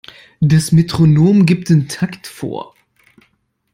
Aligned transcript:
Das 0.39 0.71
Metronom 0.71 1.45
gibt 1.45 1.69
den 1.69 1.87
Takt 1.87 2.25
vor. 2.25 2.73